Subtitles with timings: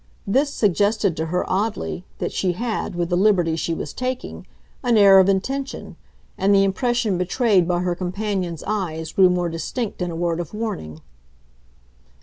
[0.25, 4.47] This suggested to her, oddly, that she had, with the liberty she was taking,
[4.81, 5.95] an air of intention,
[6.39, 10.55] and the impression betrayed by her companion's eyes grew more distinct in a word of
[10.55, 11.01] warning.